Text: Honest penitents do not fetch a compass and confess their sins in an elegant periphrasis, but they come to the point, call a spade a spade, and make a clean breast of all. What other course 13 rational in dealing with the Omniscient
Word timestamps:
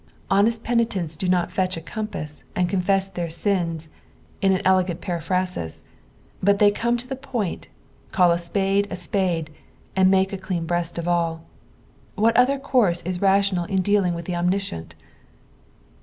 Honest 0.31 0.63
penitents 0.63 1.15
do 1.15 1.29
not 1.29 1.51
fetch 1.51 1.77
a 1.77 1.79
compass 1.79 2.43
and 2.55 2.67
confess 2.67 3.07
their 3.07 3.29
sins 3.29 3.87
in 4.41 4.51
an 4.51 4.63
elegant 4.65 4.99
periphrasis, 4.99 5.83
but 6.41 6.57
they 6.57 6.71
come 6.71 6.97
to 6.97 7.07
the 7.07 7.15
point, 7.15 7.67
call 8.11 8.31
a 8.31 8.39
spade 8.39 8.87
a 8.89 8.95
spade, 8.95 9.51
and 9.95 10.09
make 10.09 10.33
a 10.33 10.39
clean 10.39 10.65
breast 10.65 10.97
of 10.97 11.07
all. 11.07 11.43
What 12.15 12.35
other 12.35 12.57
course 12.57 13.03
13 13.03 13.21
rational 13.21 13.65
in 13.65 13.83
dealing 13.83 14.15
with 14.15 14.25
the 14.25 14.35
Omniscient 14.35 14.95